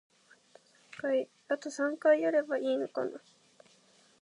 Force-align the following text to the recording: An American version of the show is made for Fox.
An 1.03 1.09
American 1.11 1.27
version 1.47 1.47
of 1.51 1.61
the 1.61 1.69
show 1.69 2.11
is 2.23 2.79
made 2.79 2.89
for 2.89 3.09
Fox. 3.11 3.33